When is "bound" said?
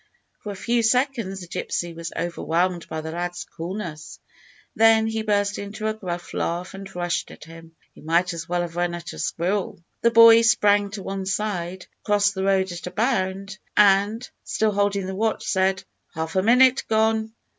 12.91-13.59